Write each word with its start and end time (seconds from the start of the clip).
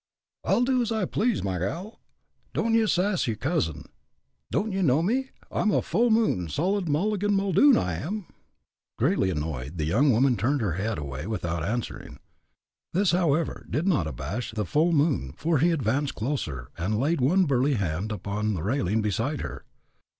"I'll 0.43 0.63
do 0.63 0.81
as 0.81 0.91
I 0.91 1.05
please, 1.05 1.43
my 1.43 1.59
gal; 1.59 1.99
don't 2.53 2.73
ye 2.73 2.87
sass 2.87 3.27
yer 3.27 3.35
cuzzin. 3.35 3.85
Don't 4.49 4.71
ye 4.71 4.81
know 4.81 5.03
me? 5.03 5.29
I'm 5.51 5.69
a 5.69 5.83
'full 5.83 6.09
moon' 6.09 6.47
solid 6.49 6.89
Mulligan 6.89 7.35
Muldoon, 7.35 7.77
I 7.77 7.97
am." 7.97 8.25
Greatly 8.97 9.29
annoyed, 9.29 9.77
the 9.77 9.85
young 9.85 10.09
woman 10.11 10.37
turned 10.37 10.59
her 10.61 10.73
head 10.73 10.97
away 10.97 11.27
without 11.27 11.63
answering. 11.63 12.17
This, 12.93 13.11
however, 13.11 13.67
did 13.69 13.87
not 13.87 14.07
abash 14.07 14.53
the 14.53 14.65
"full 14.65 14.91
moon," 14.91 15.35
for 15.37 15.59
he 15.59 15.69
advanced 15.69 16.15
closer, 16.15 16.71
and 16.79 16.99
laid 16.99 17.21
one 17.21 17.45
burly 17.45 17.75
hand 17.75 18.11
upon 18.11 18.55
the 18.55 18.63
railing 18.63 19.03
beside 19.03 19.41
her. 19.41 19.65